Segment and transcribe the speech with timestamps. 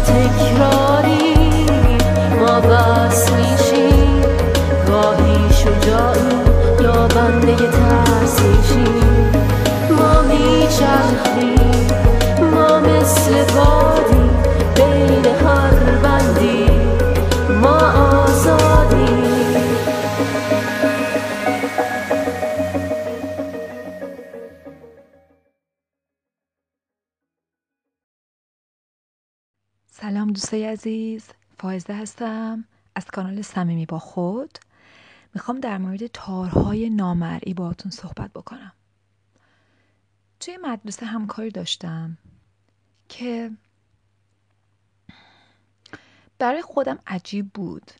[0.00, 1.34] تکراری
[2.40, 4.22] ما بس میشیم.
[4.88, 6.38] گاهی شجاعی
[6.80, 7.87] یا بنده
[30.48, 32.64] دوستای عزیز فائزه هستم.
[32.94, 34.58] از کانال صمیمی با خود
[35.34, 38.72] می‌خوام در مورد تارهای نامرئی باهاتون صحبت بکنم.
[40.40, 42.18] توی مدرسه همکاری داشتم
[43.08, 43.50] که
[46.38, 47.92] برای خودم عجیب بود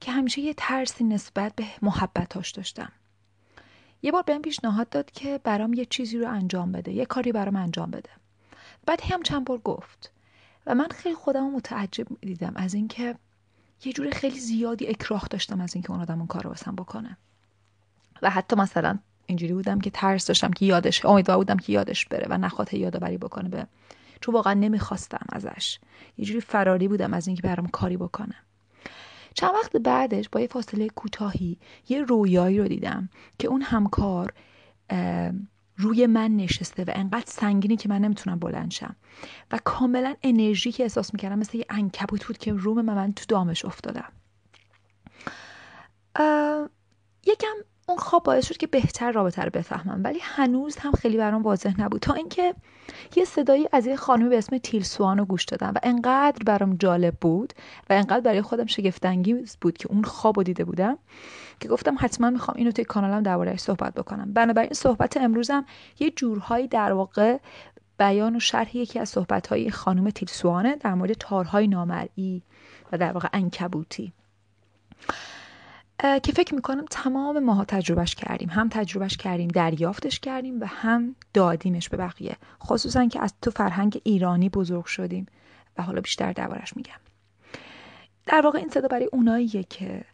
[0.00, 2.92] که همیشه یه ترسی نسبت به محبتاش داشتم.
[4.02, 7.56] یه بار بهم پیشنهاد داد که برام یه چیزی رو انجام بده یه کاری برام
[7.56, 8.10] انجام بده.
[8.86, 10.17] بعد هم چند بار گفت.
[10.68, 13.14] و من خیلی خودم متعجب دیدم از اینکه
[13.84, 17.16] یه جور خیلی زیادی اکراه داشتم از اینکه اون آدم اون کار رو بکنه.
[18.22, 22.26] و حتی مثلا اینجوری بودم که ترس داشتم که یادش امیدوار بودم که یادش بره
[22.30, 23.66] و نخواد یادآوری بکنه به
[24.20, 25.78] چون واقعا نمی‌خواستم ازش.
[26.18, 28.34] یه جوری فراری بودم از اینکه برام کاری بکنه.
[29.34, 31.58] چند وقت بعدش با یه فاصله کوتاهی
[31.88, 33.08] یه رویایی رو دیدم
[33.38, 34.32] که اون همکار
[35.78, 38.96] روی من نشسته و انقدر سنگینی که من نمی‌تونم بلند شم.
[39.52, 43.24] و کاملا انرژی که احساس می‌کردم مثل یه انکبوت بود که روم من, من تو
[43.28, 44.12] دامش افتادم.
[47.26, 47.54] یکم
[47.88, 50.00] اون خواب باعث شد که بهتر رابطه رو بفهمم.
[50.04, 52.00] ولی هنوز هم خیلی برام واضح نبود.
[52.00, 52.54] تا اینکه
[53.16, 57.14] یه صدایی از یه خانمی به اسم تیلسوان رو گوش دادم و انقدر برام جالب
[57.20, 57.52] بود
[57.90, 60.98] و انقدر برای خودم شگفتانگیز بود که اون خواب رو دیده بودم
[61.60, 64.32] که گفتم حتما می‌خوام اینو توی کانالم دربارهش صحبت بکنم.
[64.32, 65.64] بنابراین صحبت امروزم
[65.98, 67.38] یه جورهایی در واقع
[67.98, 72.42] بیان و شرح یکی از صحبتهای خانم تیلسوانه در مورد تارهای نامرئی
[72.92, 74.12] و در واقع انکبوتی
[75.98, 78.48] که فکر می‌کنم تمام ماها تجربهش کردیم.
[78.50, 82.36] هم تجربهش کردیم دریافتش کردیم و هم دادیمش به بقیه.
[82.62, 85.26] خصوصا که از تو فرهنگ ایرانی بزرگ شدیم
[85.78, 87.00] و حالا بیشتر دربارش میگم.
[88.26, 90.04] در واقع این صدا برای اوناییه که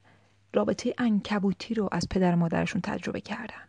[0.52, 3.64] رابطه انکبوتی رو از پدر مادرشون تجربه کردن.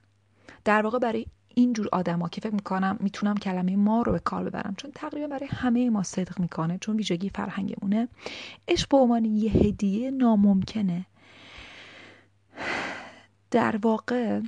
[0.66, 4.74] در واقع برای اینجور آدما که فکر می‌کنم می‌تونم کلمه ما رو به کار ببرم
[4.78, 8.08] چون تقریبا برای همه ما صدق می‌کنه چون ویژگی فرهنگمونه
[8.68, 11.06] عشق به عنوان یه هدیه ناممکنه
[13.56, 14.42] در واقع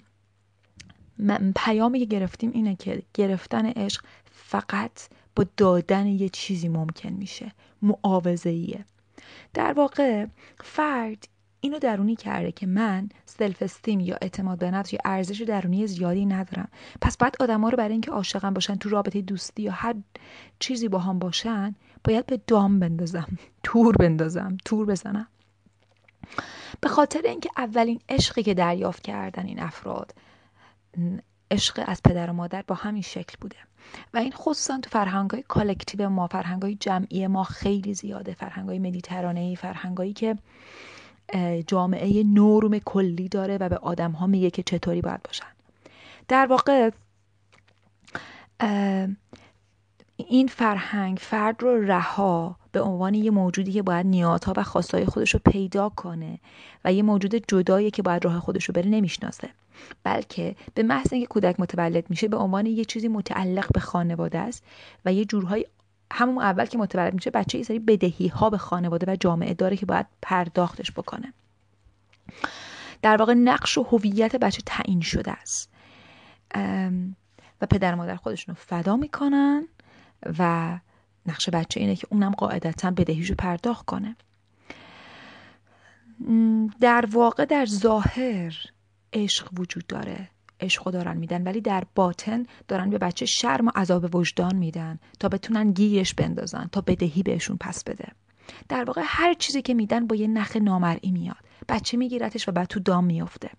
[1.56, 7.52] پیامی که گرفتیم اینه که گرفتن عشق فقط با دادن یه چیزی ممکن میشه
[7.82, 8.86] معاوضه
[9.54, 10.26] در واقع
[10.64, 11.28] فرد
[11.62, 16.26] اینو درونی کرده که من سلف استیم یا اعتماد به نفس یا ارزش درونی زیادی
[16.26, 16.70] ندارم.
[17.02, 19.96] پس باید آدما رو برای اینکه عاشقم باشن تو رابطه دوستی یا هر
[20.60, 23.28] چیزی با هم باشن باید به دام بندازم
[23.64, 25.28] تور بندازم تور بزنم.
[26.82, 30.14] به خاطر اینکه اولین عشقی که دریافت کردن این افراد
[31.52, 33.56] عشق از پدر و مادر با همین شکل بوده.
[34.14, 38.34] و این خصوصا تو فرهنگ های collective ما فرهنگ های جمعی ما خیلی زیاده.
[38.34, 40.38] فرهنگ های مدیترانه فرهنگ که
[41.68, 45.46] جامعه نرم کلی داره و به آدم ها میگه که چطوری باید باشن.
[46.28, 46.90] در واقع
[50.18, 55.34] این فرهنگ فرد رو رها به عنوان یه موجودی که باید نیازها و خواستهای خودش
[55.34, 56.40] رو پیدا کنه
[56.86, 59.50] و یه موجود جدایی که باید راه خودش رو بره نمی‌شناسه.
[60.04, 64.64] بلکه به محض اینکه کودک متولد میشه به عنوان یه چیزی متعلق به خانواده است
[65.06, 65.66] و یه جورهای
[66.14, 69.78] همون اول که متولد میشه بچه یه سری بدهی ها به خانواده و جامعه داره
[69.78, 71.34] که باید پرداختش بکنه.
[73.02, 75.70] در واقع نقش و هویت بچه تعیین شده است.
[77.62, 79.68] و پدر مادر خودشون رو فدا می‌کنن.
[80.40, 80.80] و
[81.26, 84.16] نقش بچه اینه که اونم قاعدتا بدهیشو پرداخت کنه.
[86.82, 88.56] در واقع در ظاهر
[89.14, 90.30] عشق وجود داره.
[90.60, 95.30] عشق دارن میدن ولی در باطن دارن به بچه شرم و عذاب وجدان میدن تا
[95.30, 98.08] بتونن گیرش بندازن تا بدهی بهشون پس بده.
[98.70, 101.38] در واقع هر چیزی که میدن با یه نخ نامرئی میاد.
[101.70, 103.50] بچه میگیرتش و بعد تو دام میفته.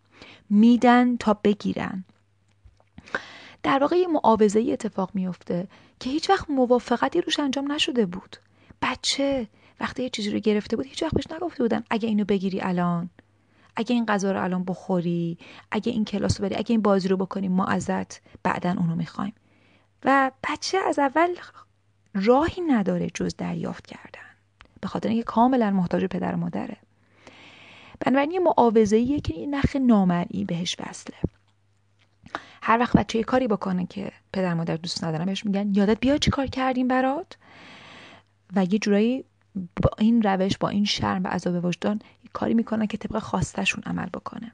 [0.50, 2.04] میدن تا بگیرن.
[3.62, 5.68] در واقع یه معاوضه اتفاق میفته
[6.00, 8.36] که هیچ وقت موافقتی روش انجام نشده بود.
[8.82, 9.48] بچه
[9.80, 13.10] وقتی یه چیزی رو گرفته بود هیچ وقت بهش نگفته بودن اگه اینو بگیری الان.
[13.76, 15.38] اگه این غذا رو الان بخوری
[15.70, 19.34] اگه این کلاس رو بری اگه این بازی رو بکنیم ما ازت بعدا اونو می‌خوایم.
[20.04, 21.34] و بچه از اول
[22.14, 24.28] راهی نداره جز دریافت کردن
[24.80, 26.76] به خاطر اینکه کاملا محتاج پدر و مادره.
[28.00, 31.16] بنابراین یه معاوضه که این نخ نامرئی بهش وصله.
[32.68, 36.18] هر وقت بچه یه کاری بکنه که پدر مادر دوست ندارن بهش میگن یادت بیا
[36.18, 37.36] چی کار کردیم برات؟
[38.56, 39.24] و یه جورایی
[39.82, 42.00] با این روش با این شرم و عذاب وجدان
[42.32, 44.52] کاری می‌کنن که طبق خواستشون عمل بکنه.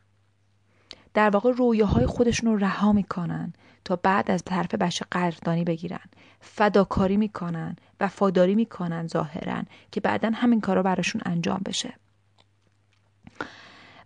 [1.15, 3.53] در واقع رویاهای خودشون رو رها می‌کنن
[3.85, 6.07] تا بعد از طرف بچه قدردانی بگیرن.
[6.41, 7.77] فداکاری می‌کنن
[8.11, 9.63] فاداری می‌کنن ظاهرا
[9.93, 11.95] که بعدا همین کارا براشون انجام بشه.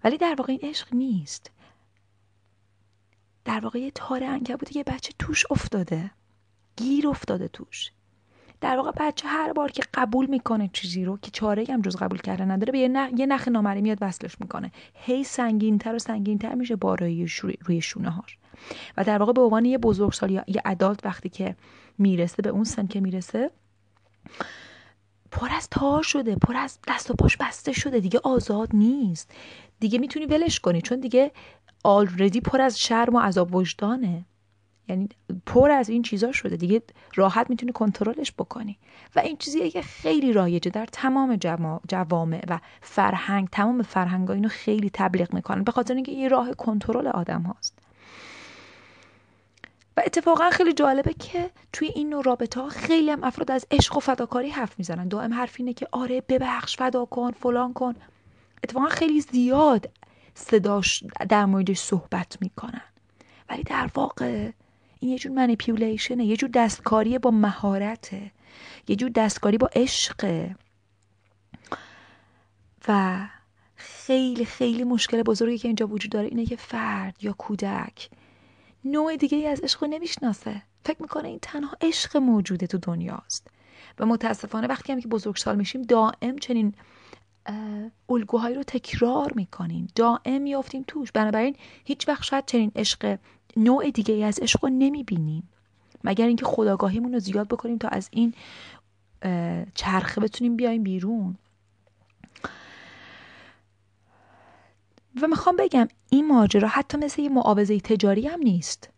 [0.05, 1.51] ولی در واقع این عشق نیست.
[3.49, 6.11] در واقع یه تار انکبوتی که بچه توش افتاده.
[6.77, 7.91] گیر افتاده توش.
[8.61, 12.19] در واقع بچه هر بار که قبول می‌کنه چیزی رو که چاره هم جز قبول
[12.19, 13.11] کردن نداره به یه, نخ...
[13.17, 14.73] یه نخ نامری میاد وصلش می‌کنه.
[14.95, 17.27] هی سنگینتر و سنگینتر میشه بارایی
[17.67, 18.39] روی شونه هاش.
[18.97, 21.57] و در واقع به عنوان یه بزرگسال یا یه ادالت وقتی که
[21.99, 23.51] می‌رسه به اون سن که می‌رسه
[25.31, 28.01] پر از تار شده پر از دست و پاش بسته شده.
[28.01, 29.31] دیگه آزاد نیست.
[29.81, 30.83] دیگه می‌تونی ولش کنی.
[30.83, 31.33] چون دیگه
[31.85, 34.25] آلردی پر از شرم و عذاب وجدانه.
[34.89, 35.09] یعنی
[35.47, 36.57] پر از این چیزا شده.
[36.57, 36.83] دیگه
[37.15, 38.79] راحت می‌تونی کنترلش بکنی.
[39.17, 41.39] و این چیزیه که خیلی رایجه در تمام
[41.89, 45.65] جوامع و فرهنگ تمام فرهنگ اینو خیلی تبلیغ می‌کنن.
[45.65, 47.79] به خاطر اینکه یه راه کنترل آدم هاست.
[49.97, 53.97] و اتفاقا خیلی جالبه که توی این نوع رابطه ها خیلی هم افراد از عشق
[53.97, 55.09] و فداکاری حرف می‌زنن.
[55.09, 57.95] دائم حرف اینه که آره ببخش فدا کن فلان کن.
[58.65, 59.91] اتفاقا خیلی زیاد
[60.39, 62.83] صداش در موردش صحبت می‌کنن.
[63.49, 64.51] ولی در واقع
[65.01, 68.31] این یه جور منیپیولیشنه یه جور دستکاری با مهارته
[68.89, 70.57] یه جور دستکاری با عشقه.
[72.89, 73.19] و
[73.77, 78.11] خیلی خیلی مشکل بزرگی که اینجا وجود داره اینه که فرد یا کودک
[78.85, 80.63] نوع دیگه ای از عشق رو نمی‌شناسه.
[80.85, 83.49] فکر می‌کنه این تنها عشق موجوده تو دنیاست.
[83.99, 86.75] و متاسفانه وقتی هم که بزرگسال میشیم دائم چنین
[88.09, 91.13] الگوهایی رو تکرار می‌کنیم دائم میافتیم توش.
[91.13, 93.19] بنابراین هیچ وقت شاید چنین عشق
[93.57, 95.49] نوع دیگه ای از عشق رو نمی‌بینیم.
[96.05, 98.35] مگر اینکه خداگاهیمون رو زیاد بکنیم تا از این
[99.75, 101.39] چرخه بتونیم بیایم بیرون.
[105.23, 108.91] و می‌خوام بگم این ماجرا حتی مثل یه معاوضه تجاری هم نیست.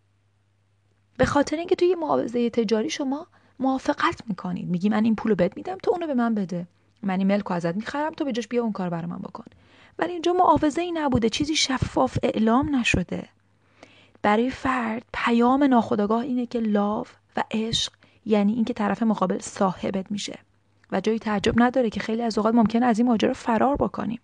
[1.17, 3.26] به خاطر اینکه توی یه معاوضه تجاری شما
[3.58, 4.69] موافقت می‌کنید.
[4.69, 6.67] میگی من این پولو بهت میدم تو اونو به من بده.
[7.02, 9.44] من این ملک ازت می‌خرم تو به جاش بیا اون کار برای من بکن.
[9.99, 13.29] ولی اینجا معاوضه ای نبوده چیزی شفاف اعلام نشده.
[14.23, 17.06] برای فرد پیام ناخودآگاه اینه که لاو
[17.37, 17.93] و عشق
[18.26, 20.38] یعنی اینکه طرف مقابل صاحبت میشه
[20.93, 24.20] و جایی تعجب نداره که خیلی از اوقات ممکنه از این ماجرا فرار بکنیم.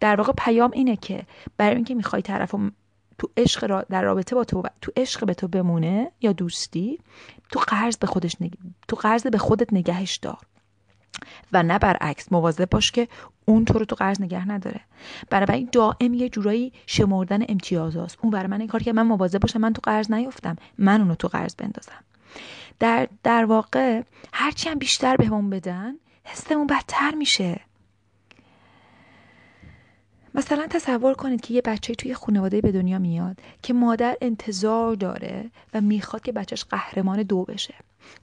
[0.00, 1.22] در واقع پیام اینه که
[1.56, 2.54] برای اینکه می‌خوای طرف
[3.18, 6.98] تو عشق را در رابطه با تو تو عشق به تو بمونه یا دوستی
[7.52, 8.52] تو قرض به خودش نگ...
[8.88, 10.38] تو قرض به خودت نگهش دار.
[11.52, 13.08] و نه برعکس مواظب باش که
[13.44, 14.80] اون تو رو تو قرض نگه نداره.
[15.32, 18.18] این دائم یه جورایی شمردن امتیاز هست.
[18.22, 20.56] اون برای من این کار که من مواظب باشم من تو قرض نیفتم.
[20.78, 22.04] من اونو تو قرض بندازم.
[22.78, 25.94] در, در واقع هرچی هم بیشتر بهمون بدن
[26.24, 27.60] حسمون بدتر میشه.
[30.34, 35.50] مثلا تصور کنید که یه بچه توی خانواده به دنیا میاد که مادر انتظار داره
[35.74, 37.74] و می‌خواد که بچهش قهرمان دو بشه.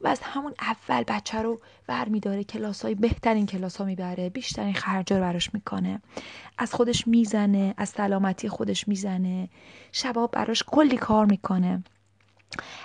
[0.03, 5.15] و از همون اول بچه رو برمیداره کلاس های بهترین کلاس ها می‌بره بیشترین خرجا
[5.17, 6.01] رو براش می‌کنه.
[6.57, 9.49] از خودش می‌زنه از سلامتی خودش می‌زنه.
[9.91, 11.83] شباب براش کلی کار می‌کنه.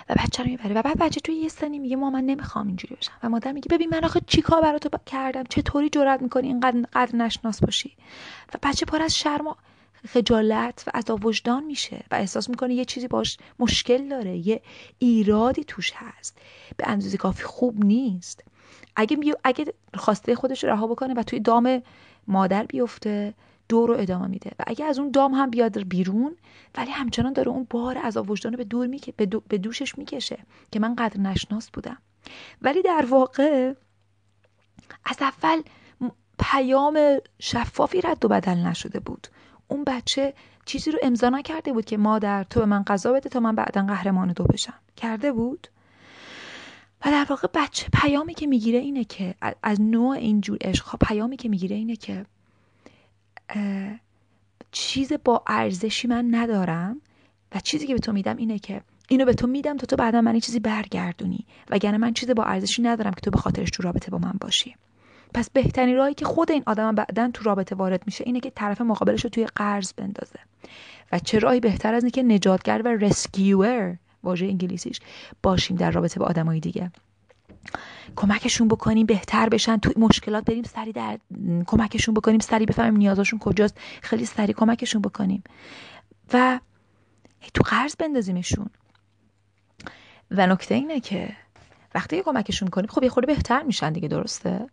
[0.09, 0.75] و بچه رو می‌بره.
[0.75, 3.11] و بعد بچه توی یه سنی میگه ما من نمی‌خوام اینجوری بشم.
[3.23, 7.15] و مادر میگه ببین من آخه چیکار برای تو کردم؟ چطوری جرأت می‌کنی اینقدر قدر
[7.15, 7.97] نشناس باشی؟
[8.53, 9.53] و بچه پر از شرم و
[10.07, 14.61] خجالت و عذاب وجدان میشه و احساس می‌کنه یه چیزی باش مشکل داره یه
[14.99, 16.37] ایرادی توش هست.
[16.77, 18.43] به اندازه کافی خوب نیست.
[18.95, 21.81] اگه اگه خواسته خودش رها بکنه و توی دام
[22.27, 23.33] مادر بیفته
[23.69, 24.51] دو رو ادامه میده.
[24.59, 26.35] و اگه از اون دام هم بیاد بیرون
[26.75, 30.39] ولی همچنان داره اون بار عذاب وجدان به دور میکه به, دو، به دوشش می‌کشه
[30.71, 31.97] که من قدر نشناس بودم.
[32.61, 33.73] ولی در واقع
[35.05, 35.61] از اول
[36.39, 39.27] پیام شفافی رد و بدل نشده بود.
[39.69, 40.33] اون بچه
[40.65, 43.85] چیزی رو امضا نکرده بود که مادر تو به من غذا بده تا من بعدا
[43.85, 44.73] قهرمان دو بشم.
[44.97, 45.67] کرده بود؟
[47.05, 51.49] و در واقع بچه پیامی که می‌گیره اینه که از نوع اینجور عشق پیامی که
[51.49, 52.25] می‌گیره اینه که
[54.71, 57.01] چیز با ارزشی من ندارم
[57.55, 60.21] و چیزی که به تو میدم اینه که اینو به تو میدم تا تو بعدا
[60.21, 63.83] من این چیزی برگردونی وگرنه من چیز با ارزشی ندارم که تو به خاطرش تو
[63.83, 64.75] رابطه با من باشی.
[65.33, 68.81] پس بهترین راهی که خود این آدم بعدا تو رابطه وارد میشه اینه که طرف
[68.81, 70.39] مقابلش رو توی قرض بندازه.
[71.11, 74.99] و چه راهی بهتر از اینه که نجاتگر و رسکیور واژه انگلیسیش
[75.43, 76.91] باشیم در رابطه با آدمای دیگه.
[78.15, 81.19] کمکشون بکنیم بهتر بشن تو مشکلات بریم سری در
[81.67, 83.77] کمکشون بکنیم سری بفهمیم نیازشون کجاست.
[84.01, 85.43] خیلی سری کمکشون بکنیم.
[86.33, 86.59] و
[87.53, 88.69] تو قرض بندازیمشون.
[90.31, 91.35] و نکته اینه که
[91.95, 94.67] وقتی کمکشون کنیم خب یه خورده بهتر میشن دیگه درسته؟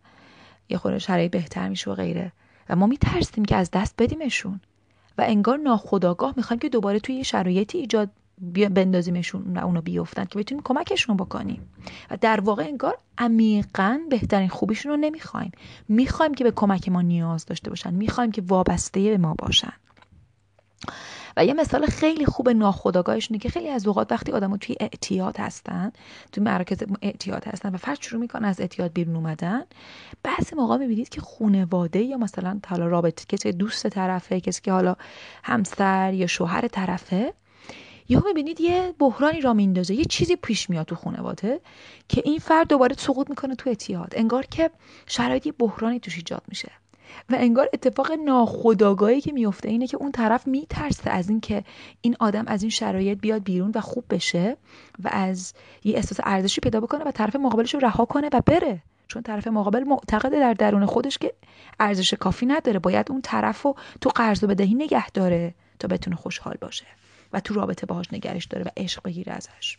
[0.69, 2.31] یه خورده شرایط بهتر میشه و غیره.
[2.69, 4.61] و ما میترسیم که از دست بدیمشون.
[5.17, 8.09] و انگار ناخداگاه می‌خوایم که دوباره توی یه شرایطی ایجاد
[8.53, 11.69] بندازیمشون و اونو بیفتن که بتونیم کمکشون بکنیم.
[12.11, 15.51] و در واقع انگار عمیقا بهترین خوبیشون رو نمی‌خوایم.
[15.87, 17.93] می‌خوایم که به کمک ما نیاز داشته باشن.
[17.93, 19.73] می‌خوایم که وابسته به ما باشن.
[21.37, 25.91] و یه مثال خیلی خوب ناخودآگاهشونه که خیلی از اوقات وقتی آدمو توی اعتیاد هستن
[26.31, 29.63] توی مراکز اعتیاد هستن و فرد شروع می‌کنه از اعتیاد بیرون اومدن
[30.23, 34.95] بعضی موقع می‌بینید که خونواده یا مثلا حالا رابطه کسی دوست طرفه کسی که حالا
[35.43, 37.33] همسر یا شوهر طرفه
[38.09, 41.61] یهو می‌بینید یه بحرانی را میندازه یه چیزی پیش میاد تو خانواده
[42.09, 44.13] که این فرد دوباره سقوط می‌کنه تو اعتیاد.
[44.15, 44.69] انگار که
[45.05, 46.71] شرایط یه بحرانی توش ایجاد میشه.
[47.29, 51.63] و انگار اتفاق ناخودآگاهی که میفته اینه که اون طرف میترسه از اینکه
[52.01, 54.57] این آدم از این شرایط بیاد بیرون و خوب بشه
[55.03, 58.83] و از یه احساس ارزشی پیدا بکنه و طرف مقابلش رو رها کنه و بره.
[59.07, 61.33] چون طرف مقابل معتقده در درون خودش که
[61.79, 62.79] ارزش کافی نداره.
[62.79, 66.85] باید اون طرف رو تو قرض و بدهی نگه داره تا بتونه خوشحال باشه
[67.33, 69.77] و تو رابطه باهاش نگرش داره و عشق بگیره ازش.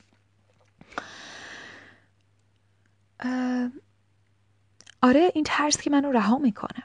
[5.03, 6.83] آره این ترس که منو رها می‌کنه.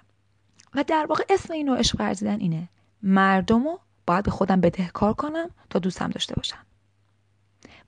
[0.75, 2.69] و در واقع اسم این نوع عشق ورزیدن اینه.
[3.03, 3.77] مردمو
[4.07, 6.57] باید به خودم بدهکار کنم تا دوستم داشته باشن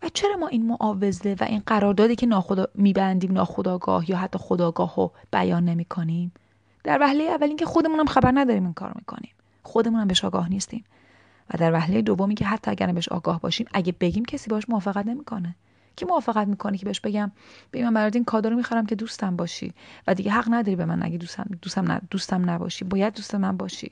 [0.03, 4.95] و چرا ما این معاوضه و این قراردادی که ناخدا میبندیم ناخداگاه یا حتی خداگاه
[4.95, 6.31] رو بیان نمی کنیم
[6.83, 9.31] در وهله اول اینکه خودمونم خبر نداریم این کار می‌کنیم.
[9.63, 10.85] خودمونم بهش آگاه نیستیم.
[11.53, 15.05] و در وهله دومی که حتی اگر بهش آگاه باشیم اگه بگیم کسی باش موافقت
[15.05, 15.55] نمی‌کنه.
[15.95, 17.31] کی موافقت می‌کنه که بهش بگم؟
[17.73, 19.73] ببین من برات این کادو رو می‌خرم که دوستم باشی.
[20.07, 22.85] و دیگه حق نداری به من اگه دوستم دوستم نه دوستم نباشی.
[22.85, 23.91] باید دوست من باشی.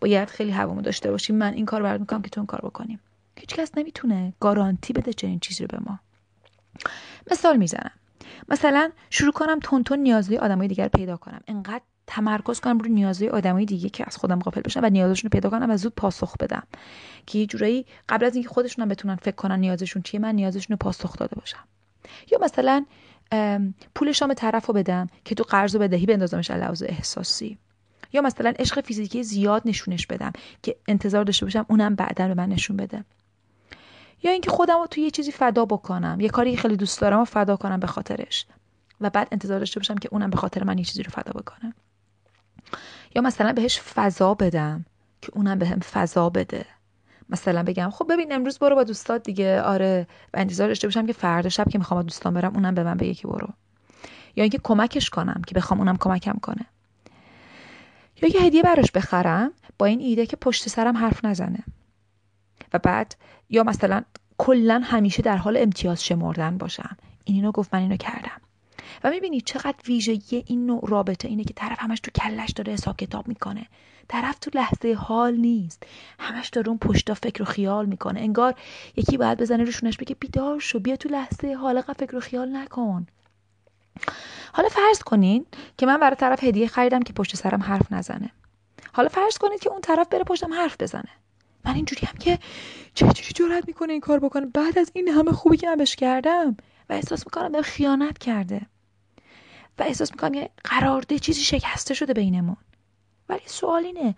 [0.00, 1.32] باید خیلی هوامو داشته باشی.
[1.32, 3.00] من این کار برات می‌کنم که تو اون کار بکنیم
[3.40, 5.98] هیچ کس نمی‌تونه گارانتی بده چنین چیزی رو به ما.
[7.30, 7.90] مثال می‌زنم.
[8.48, 11.40] مثلا شروع کنم تون تون نیازهای آدمای دیگر پیدا کنم.
[11.46, 15.32] انقدر تمرکز کنم روی نیازهای آدمای دیگه که از خودم غافل بشن و نیازشون رو
[15.32, 16.62] پیدا کنم و زود پاسخ بدم.
[17.26, 20.74] که یه جورایی قبل از اینکه خودشون هم بتونن فکر کنن نیازشون چیه من نیازشون
[20.74, 21.64] رو پاسخ داده باشم.
[22.32, 22.86] یا مثلا
[23.94, 27.58] پول شام طرف رو بدم که تو قرض و بدهی بندازمش لحاظ احساسی.
[28.12, 32.48] یا مثلا عشق فیزیکی زیاد نشونش بدم که انتظار داشته باشم اونم بعدا به من
[32.48, 33.04] نشون بده.
[34.22, 37.24] یا اینکه خودم رو تو یه چیزی فدا بکنم یه کاری خیلی دوست دارم و
[37.24, 38.46] فدا کنم به خاطرش.
[39.00, 41.74] و بعد انتظار داشته باشم که اونم به خاطر من یه چیزی رو فدا بکنه.
[43.14, 44.84] یا مثلا بهش فضا بدم
[45.22, 46.64] که اونم بهم به فضا بده.
[47.30, 49.62] مثلا بگم خب ببین امروز برو با دوستات دیگه.
[49.62, 52.84] آره و انتظار داشته باشم که فردا شب که می‌خوام با دوستان برم اونم به
[52.84, 53.48] من بگه که برو.
[54.36, 56.66] یا اینکه کمکش کنم که بخوام اونم کمکم کنه.
[58.22, 61.64] یا یه هدیه براش بخرم با این ایده که پشت سرم حرف نزنه.
[62.72, 63.16] و بعد
[63.50, 64.02] یا مثلا
[64.38, 66.96] کلا همیشه در حال امتیاز شمردن باشم.
[67.24, 68.40] این اینو گفت من اینو کردم.
[69.04, 72.96] و می‌بینید چقدر ویژگی این نوع رابطه اینه که طرف همش تو کلش داره حساب
[72.96, 73.66] کتاب می‌کنه.
[74.08, 75.82] طرف تو لحظه حال نیست.
[76.18, 78.20] همش داره اون پشتا فکر و خیال می‌کنه.
[78.20, 78.54] انگار
[78.96, 83.06] یکی باید بزنه روشونش بگه بیدار شو بیا تو لحظه حال فکر و خیال نکن.
[84.52, 85.46] حالا فرض کنین
[85.78, 88.30] که من برای طرف هدیه خریدم که پشت سرم حرف نزنه.
[88.92, 91.10] حالا فرض کنید که اون طرف بره پشتم حرف بزنه.
[91.64, 92.38] من اینجوری هم که
[92.94, 96.56] چجوری جرأت می‌کنه این کار بکنه؟ بعد از این همه خوبی که من بهش کردم
[96.90, 98.60] و احساس می‌کنم به خیانت کرده.
[99.78, 102.56] و احساس می‌کنم یه قرارداد چیزی شکسته شده بینمون.
[103.28, 104.14] ولی سوال اینه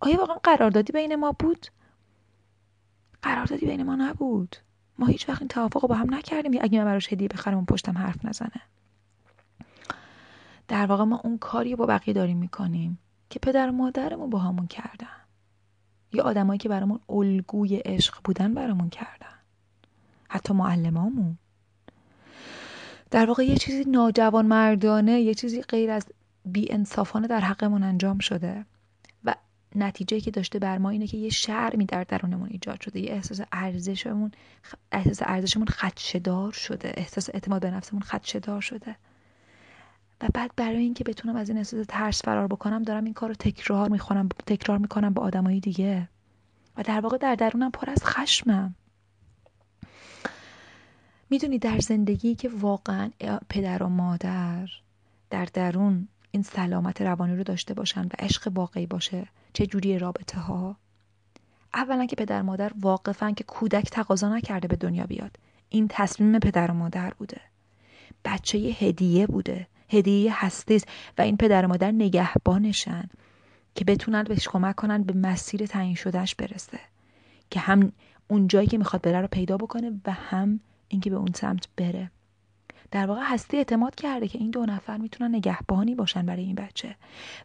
[0.00, 1.66] آیا واقعا قراردادی بین ما بود؟
[3.22, 4.56] قراردادی بین ما نبود.
[4.98, 6.52] ما هیچ وقت این توافق رو با هم نکردیم.
[6.60, 8.62] اگه من براش هدیه بخرم اون پشتم حرف نزنه.
[10.68, 12.98] در واقع ما اون کاری با بقیه داریم می‌کنیم
[13.30, 15.08] که پدر و مادرمون با همون کردن.
[16.12, 19.38] یا آدمایی که برامون الگوی عشق بودن برامون کردن.
[20.28, 21.38] حتی معلمامون.
[23.10, 26.06] در واقع یه چیزی ناجوان مردانه یه چیزی غیر از
[26.44, 28.64] بی انصافانه در حقمون انجام شده.
[29.24, 29.34] و
[29.74, 33.40] نتیجه که داشته بر ما اینه که یه شرمی در درونمون ایجاد شده یه احساس
[33.52, 34.30] ارزشمون
[34.92, 38.96] احساس ارزشمون خدشدار شده احساس اعتماد به نفسمون خدشدار شده.
[40.20, 43.34] و بعد برای اینکه بتونم از این احساس ترس فرار بکنم دارم این کار رو
[43.34, 46.08] تکرار می‌کنم تکرار می‌کنم با آدمای دیگه.
[46.76, 48.74] و در واقع در درونم پر از خشمم.
[51.30, 53.10] می‌دونی در زندگی که واقعا
[53.48, 54.68] پدر و مادر
[55.30, 60.38] در درون این سلامت روانی رو داشته باشن و عشق واقعی باشه چه جوری رابطه
[60.38, 60.76] ها
[61.74, 65.36] اولا که پدر مادر واقفن که کودک تقاضا نکرده به دنیا بیاد.
[65.68, 67.40] این تصمیم پدر و مادر بوده.
[68.24, 70.80] بچه یه هدیه بوده هدیه هستی
[71.18, 73.08] و این پدر و مادر نگهبانشن
[73.74, 76.80] که بتونن بهش کمک کنن به مسیر تعیین شدهش برسه.
[77.50, 77.92] که هم
[78.28, 82.10] اون جایی که می‌خواد بره رو پیدا بکنه و هم اینکه به اون سمت بره.
[82.90, 86.96] در واقع هستی اعتماد کرده که این دو نفر می‌تونن نگهبانی باشن برای این بچه.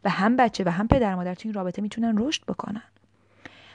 [0.03, 2.83] و هم بچه و هم پدر مادر تو این رابطه می‌تونن رشد بکنن.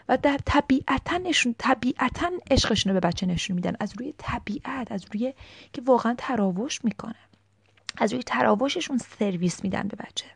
[0.09, 3.77] و در طبیعتا نشون طبیعتا عشقشون رو به بچه نشون میدن.
[3.81, 5.35] از روی طبیعت از روی
[5.73, 7.15] که واقعا تراوش می‌کنه.
[7.97, 10.27] از روی تراوششون سرویس میدن به بچه.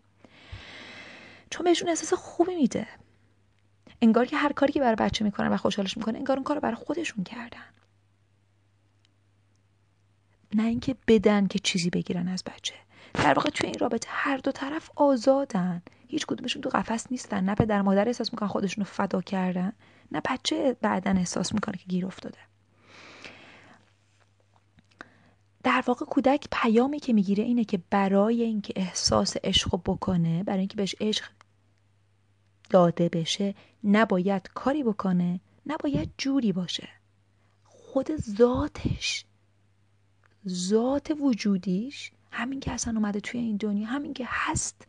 [1.50, 2.86] چون بهشون احساس خوبی میده.
[4.02, 6.60] انگار که هر کاری که برای بچه می‌کنن و خوشحالش می‌کنه انگار اون کار رو
[6.60, 7.64] برای خودشون کردن.
[10.54, 12.74] نه اینکه بدن که چیزی بگیرن از بچه.
[13.14, 15.82] در واقع توی این رابطه هر دو طرف آزادن.
[16.08, 17.44] هیچ کدومشون تو قفس نیستن.
[17.44, 19.72] نه پدر مادر احساس می‌کنن خودشون رو فدا کردن.
[20.12, 22.38] نه بچه بعدا احساس می‌کنه که گیر افتاده.
[25.62, 30.76] در واقع کودک پیامی که می‌گیره اینه که برای اینکه احساس عشق بکنه برای اینکه
[30.76, 31.24] بهش عشق
[32.70, 36.88] داده بشه نباید کاری بکنه نباید جوری باشه.
[37.64, 39.24] خود ذاتش
[40.48, 44.86] ذات وجودیش همین که اصلا اومده توی این دنیا همین که هست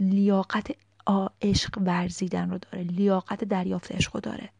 [0.00, 0.70] لیاقت
[1.42, 4.50] عشق ورزیدن رو داره لیاقت دریافت عشق رو داره.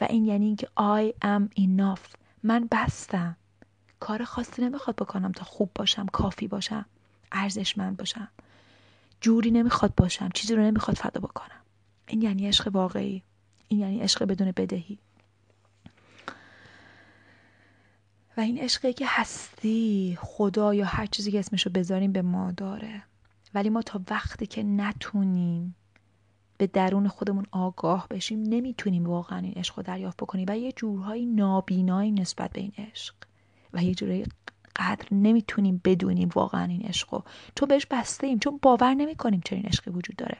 [0.00, 2.16] و این یعنی اینکه I am enough.
[2.42, 3.36] من بستم.
[4.00, 6.86] کار خاصی نمی‌خواد بکنم تا خوب باشم کافی باشم
[7.32, 8.28] ارزشمند باشم.
[9.20, 11.60] جوری نمی‌خواد باشم چیزی رو نمی‌خواد فدا بکنم.
[12.06, 13.22] این یعنی عشق واقعی.
[13.68, 14.98] این یعنی عشق بدون بدهی.
[18.36, 23.02] و این عشقی که هستی خدا یا هر چیزی که اسمشو بذاریم به ما داره.
[23.54, 25.76] ولی ما تا وقتی که نتونیم
[26.58, 30.46] به درون خودمون آگاه بشیم نمی‌تونیم واقعا این عشق رو دریافت بکنیم.
[30.48, 33.14] و یه جورهایی نابینایی نسبت به این عشق.
[33.72, 34.24] و یه جورایی
[34.76, 37.24] قدر نمی‌تونیم بدونیم واقعا این عشق رو.
[37.54, 40.38] چون بهش بسته ایم چون باور نمی‌کنیم چنین عشقی وجود داره.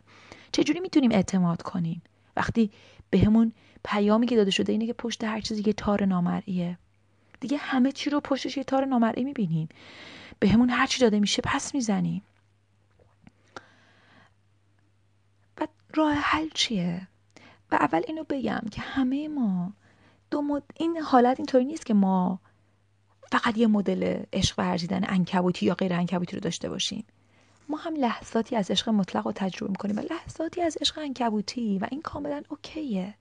[0.52, 2.02] چجوری می‌تونیم اعتماد کنیم؟
[2.36, 2.70] وقتی
[3.10, 6.78] بهمون به پیامی که داده شده اینه که پشت هر چیزی که تار نامرئیه
[7.42, 9.68] دیگه همه چی رو پشتش یه تار نامرئی می‌بینیم.
[10.40, 12.22] به همون هر چی داده میشه پس می‌زنیم.
[15.60, 17.08] و راه حل چیه؟
[17.70, 19.72] و اول اینو بگم که همه ما
[20.30, 20.62] دو مد...
[20.76, 22.40] این حالت اینطوری نیست که ما
[23.32, 27.04] فقط یه مدل عشق ورزیدن انکبوتی یا غیر انکبوتی رو داشته باشیم.
[27.68, 31.86] ما هم لحظاتی از عشق مطلق رو تجربه می‌کنیم و لحظاتی از عشق انکبوتی و
[31.90, 33.14] این کاملا اوکیه.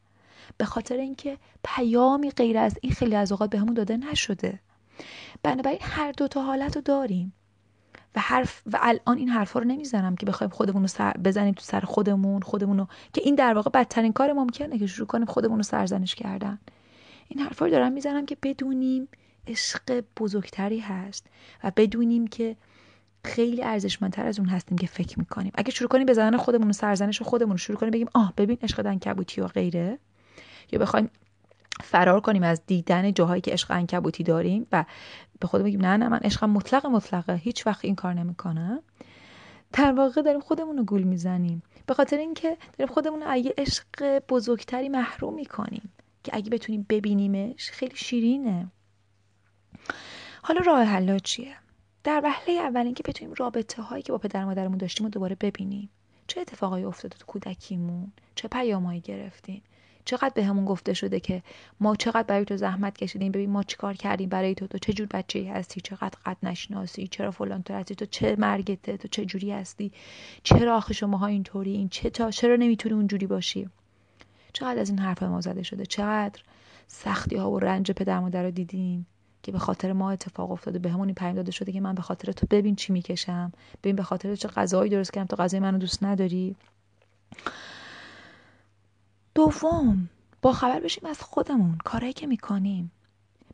[0.58, 4.60] به خاطر اینکه پیامی غیر از این خیلی از اوقات بهمون داده نشده.
[5.44, 7.34] بنابراین هر دو تا حالت رو داریم.
[8.16, 11.62] و حرف و الان این حرفا رو نمی‌زنم که بخوایم خودمون رو سر بزنیم تو
[11.62, 15.58] سر خودمون خودمون رو که این در واقع بدترین کار ممکنه که شروع کنیم خودمون
[15.58, 16.60] رو سرزنش کردن.
[17.28, 19.08] این حرفا رو دارم می‌زنم که بدونیم
[19.48, 21.28] عشق بزرگتری هست
[21.64, 22.56] و بدونیم که
[23.26, 25.52] خیلی ارزشمندتر از اون هستیم که فکر می‌کنیم.
[25.56, 29.42] اگه شروع کنیم بزنن خودمون و سرزنش خودمون شروع کنیم بگیم آه ببین عشق دنکبوتی
[29.42, 30.00] و غیره.
[30.72, 31.10] یا بخوایم
[31.84, 34.86] فرار کنیم از دیدن جاهایی که عشق انکبوتی داریم و
[35.40, 37.36] به خود بگیم نه نه من عشق مطلق مطلقه.
[37.36, 38.82] هیچ وقت این کار نمی‌کنم.
[39.74, 41.64] در واقع داریم خودمون رو گول می‌زنیم.
[41.86, 45.92] به خاطر اینکه داریم خودمون رو یه عشق بزرگتری محروم می‌کنیم
[46.24, 48.72] که اگه بتونیم ببینیمش خیلی شیرینه.
[50.42, 51.56] حالا راه حل چیه؟
[52.04, 55.90] در وهله اول اینکه بتونیم رابطه هایی که با پدر مادرمون داشتیم رو دوباره ببینیم.
[56.28, 59.64] چه اتفاقایی افتاده تو کودکیمون؟ چه پیامهایی گرفتیم؟
[60.06, 61.44] چقدر به همون گفته شده که
[61.80, 65.08] ما چقدر برای تو زحمت کشیدیم؟ ببین ما چیکار کردیم برای تو؟ تو چه جور
[65.08, 69.26] بچه ای هستی؟ چقدر قد نشناسی؟ چرا فلان تو هستی؟ تو چه مرگته تو چه
[69.26, 69.92] جوری هستی؟
[70.44, 73.70] چرا آخه شماها اینطوری؟ این چه تا چرا نمی‌تونی اونجوری باشی؟
[74.54, 76.42] چقدر از این حرف ما زده شده؟ چقدر
[76.88, 79.08] سختی ها و رنج پدر مادر رو دیدیم
[79.44, 82.32] که به خاطر ما اتفاق افتاده به همون پیام داده شده که من به خاطر
[82.32, 83.52] تو ببین چی می‌کشم.
[83.84, 85.28] ببین به خاطر چه غذایی درست کردم.
[85.28, 86.56] تو غذای منو دوست نداری.
[89.36, 90.10] دوم
[90.42, 92.92] با خبر بشیم از خودمون کارهایی که می‌کنیم.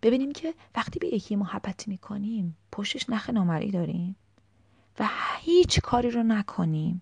[0.02, 4.16] ببینیم که وقتی به یکی محبت می‌کنیم پشتش نخ نامرئی داریم
[5.00, 5.10] و
[5.40, 7.02] هیچ کاری رو نکنیم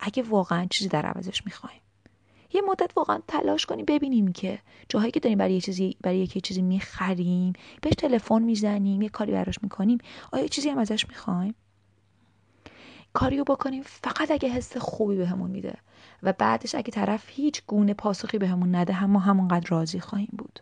[0.00, 1.80] اگه واقعا چیزی در عوضش می‌خوایم.
[2.52, 4.58] یه مدت واقعا تلاش کنیم ببینیم که
[4.88, 9.32] جاهایی که داریم برای یه چیزی برای یکی چیزی می‌خریم بهش تلفن می‌زنیم یه کاری
[9.32, 9.98] براش می‌کنیم
[10.32, 11.54] آیا چیزی هم ازش می‌خوایم؟
[13.12, 15.74] کاریو بکنیم فقط اگه حس خوبی بهمون میده.
[16.22, 20.60] و بعدش اگه طرف هیچ گونه پاسخی بهمون نده هم ما همونقدر راضی خواهیم بود.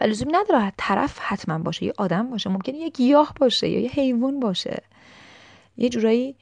[0.00, 3.90] و لزومی نداره طرف حتما باشه یه آدم باشه ممکنه یه گیاه باشه یا یه
[3.90, 4.82] حیوان باشه.
[5.76, 6.36] یه جورایی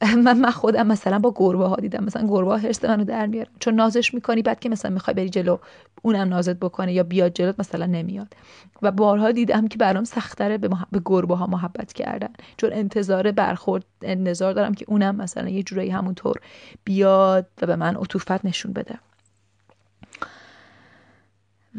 [0.24, 2.04] من من خودم مثلا با گربه ها دیدم.
[2.04, 3.50] مثلا گربه ها حرس منو در میارن.
[3.60, 5.58] چون نازش می‌کنی بعد که مثلا می‌خوای بری جلو
[6.02, 8.34] اونم نازت بکنه یا بیاد جلوت مثلا نمیاد.
[8.82, 12.28] و بارها دیدم که برام سختره به, به گربه ها محبت کردن.
[12.56, 16.36] چون انتظار برخورد انتظار دارم که اونم مثلا یه جورایی همونطور
[16.84, 18.98] بیاد و به من عطوفت نشون بده.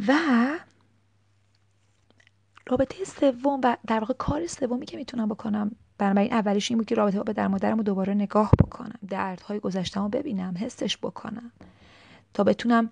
[0.07, 0.13] و
[2.67, 6.95] رابطه سوم و در واقع کار سومی که می‌تونم بکنم بنابراین اولیش این بود که
[6.95, 11.51] رابطه با پدر مادرم رو دوباره نگاه بکنم دردهای گذشتم رو ببینم حسش بکنم
[12.33, 12.89] تا بتونم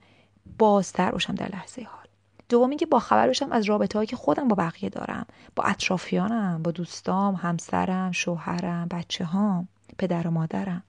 [0.58, 2.06] بازتر باشم در لحظه حال.
[2.50, 6.64] دومی که با خبر بشم از رابطه هایی که خودم با بقیه دارم با اطرافیانم
[6.64, 9.68] با دوستام همسرم شوهرم بچه هام
[9.98, 10.84] پدر و مادرم.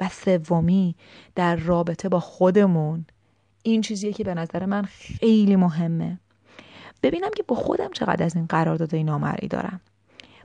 [0.00, 0.94] و سومی
[1.34, 3.04] در رابطه با خودمون.
[3.62, 6.18] این چیزیه که به نظر من خیلی مهمه.
[7.02, 9.80] ببینم که با خودم چقدر از این قراردادهای نامرئی دارم.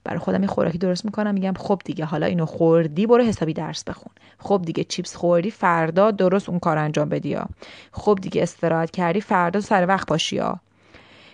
[0.08, 3.84] برای خودم یه خوراکی درست می‌کنم میگم خب دیگه حالا اینو خوردی برو حسابی درس
[3.84, 4.14] بخون.
[4.40, 7.46] خب دیگه چیپس خوردی فردا درست اون کار انجام بدی یا.
[7.92, 10.60] خب دیگه استراحت کردی فردا سر وقت پاشی یا.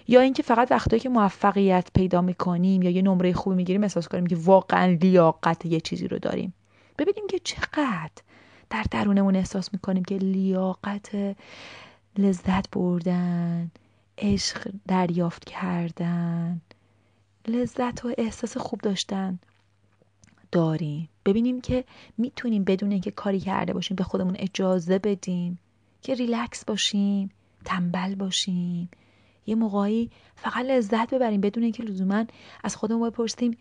[0.08, 4.26] یا اینکه فقط وقتایی که موفقیت پیدا می‌کنیم یا یه نمره خوبی می‌گیریم احساس کنیم
[4.26, 6.54] که واقعا لیاقت یه چیزی رو داریم.
[6.98, 8.24] ببینیم که چقدر
[8.70, 11.12] در درونمون احساس می‌کنیم که لیاقت
[12.18, 13.72] لذت بردن
[14.18, 16.62] عشق دریافت کردن.
[17.48, 19.40] لذت و احساس خوب داشتن
[20.52, 21.10] داریم.
[21.26, 21.84] ببینیم که
[22.18, 25.60] می‌تونیم بدون اینکه کاری کرده باشیم به خودمون اجازه بدیم
[26.02, 27.32] که ریلکس باشیم
[27.66, 28.90] تنبل باشیم.
[29.46, 32.26] یه موقعی فقط لذت ببریم بدون اینکه لزوما
[32.64, 33.58] از خودمون بپرسیم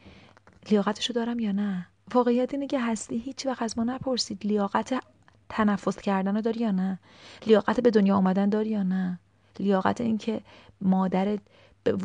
[0.70, 1.86] لیاقتشو دارم یا نه.
[2.14, 5.04] واقعیت اینه که هستی هیچ وقت از ما نپرسید لیاقت
[5.48, 6.98] تنفس کردن رو داری یا نه.
[7.46, 9.18] لیاقت به دنیا آمدن داری یا نه.
[9.58, 10.40] لیاقت اینکه
[10.80, 11.40] مادرت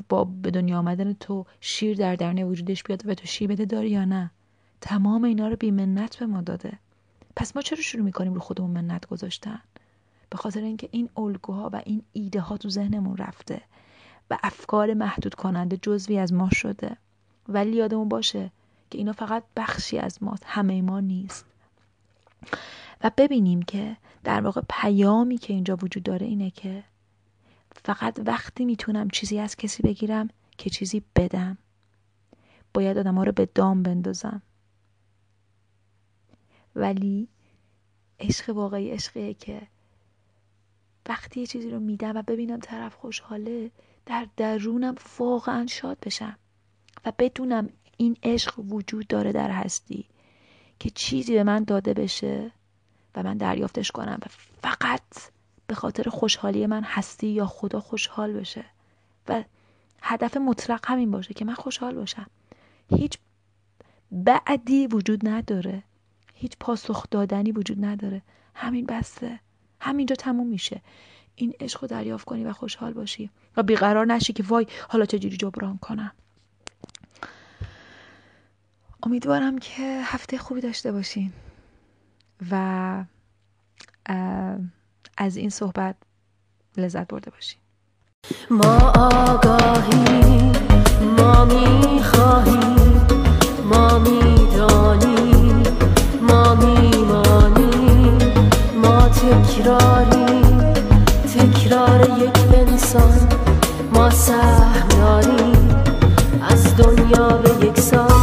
[0.10, 3.90] با به دنیا آمدن تو شیر در درن وجودش بیاد و تو شیر بده داری
[3.90, 4.32] یا نه؟
[4.82, 6.80] تمام اینا رو بی منت به ما داده.
[7.36, 9.62] پس ما چرا شروع می‌کنیم رو خودمون منت گذاشتن؟
[10.30, 13.62] به خاطر اینکه این الگوها و این ایده ها تو ذهنمون رفته
[14.30, 16.98] و افکار محدود کننده جزوی از ما شده.
[17.50, 18.52] ولی یادمون باشه
[18.90, 21.46] که اینا فقط بخشی از ماست همه ما نیست.
[23.04, 26.84] و ببینیم که در واقع پیامی که اینجا وجود داره اینه که
[27.86, 31.58] فقط وقتی می‌تونم چیزی از کسی بگیرم که چیزی بدم.
[32.74, 34.42] باید آدم ها رو به دام بندازم.
[36.76, 37.28] ولی
[38.20, 39.68] عشق واقعی عشقیه که
[41.10, 43.72] وقتی یه چیزی رو میدم و ببینم طرف خوشحاله
[44.06, 46.38] در درونم واقعا شاد بشم
[47.06, 50.06] و بدونم این عشق وجود داره در هستی
[50.80, 52.52] که چیزی به من داده بشه
[53.16, 54.26] و من دریافتش کنم و
[54.62, 55.02] فقط
[55.68, 58.66] به خاطر خوشحالی من هستی یا خدا خوشحال بشه.
[59.28, 59.44] و
[60.02, 62.28] هدف مطلق همین باشه که من خوشحال باشم.
[62.90, 63.18] هیچ
[64.12, 65.84] بعدی وجود نداره.
[66.34, 68.22] هیچ پاسخ دادنی وجود نداره.
[68.56, 69.40] همین بسته.
[69.80, 70.82] همینجا تموم میشه.
[71.36, 73.30] این عشق رو دریافت کنی و خوشحال باشی.
[73.58, 76.12] و بیقرار نشی که وای حالا چجوری جبران کنم.
[79.04, 81.34] امیدوارم که هفته خوبی داشته باشین.
[82.52, 83.04] و
[85.18, 85.96] از این صحبت
[86.78, 87.60] لذت برده باشین.
[88.50, 90.52] ما آگاهی
[91.18, 93.08] ما می‌خواهیم
[93.64, 95.64] ما می‌دانیم
[96.22, 98.18] ما میمانیم
[98.84, 100.42] ما تکراری
[101.34, 103.28] تکرار یک انسان
[103.94, 105.84] ما سهم داریم
[106.42, 108.17] از دنیا به یک سان.